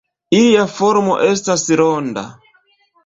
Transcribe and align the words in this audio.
Ilia 0.37 0.63
formo 0.77 1.19
estas 1.27 1.67
ronda. 1.83 2.25